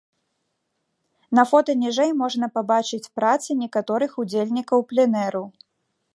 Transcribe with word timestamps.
На 1.39 1.43
фота 1.49 1.75
ніжэй 1.83 2.11
можна 2.21 2.49
пабачыць 2.57 3.03
працы 3.21 3.49
некаторых 3.63 4.11
удзельнікаў 4.25 4.79
пленэру. 4.93 5.45